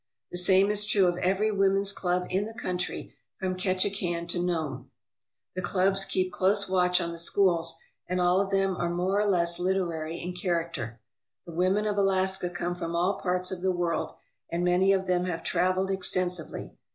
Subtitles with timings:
[0.31, 4.89] The same is true of every women's club in the country from Ketchikan to Nome.
[5.55, 7.73] The clubs keep close watch on the sch<Jbls,
[8.07, 10.99] and all of them are more or less literary in character.
[11.45, 14.15] The women of Alaska come from all parts of the world,
[14.49, 16.73] and many of them have travelled extensively.